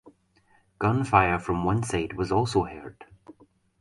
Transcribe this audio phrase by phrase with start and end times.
[0.79, 3.05] Gunfire from one side was also heard.